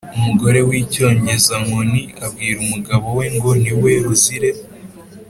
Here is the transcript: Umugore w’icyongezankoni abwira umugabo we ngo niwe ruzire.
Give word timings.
Umugore 0.17 0.59
w’icyongezankoni 0.67 2.01
abwira 2.25 2.57
umugabo 2.65 3.05
we 3.17 3.25
ngo 3.35 3.49
niwe 3.61 3.91
ruzire. 4.05 4.49